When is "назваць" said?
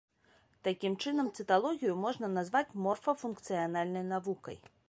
2.39-2.75